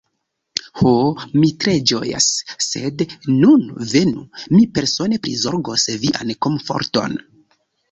Ho, 0.79 0.93
mi 1.41 1.49
tre 1.63 1.75
ĝojas; 1.91 2.29
sed 2.69 3.03
nun 3.43 3.69
venu, 3.93 4.25
mi 4.57 4.65
persone 4.81 5.23
prizorgos 5.29 5.89
vian 6.07 6.35
komforton. 6.49 7.23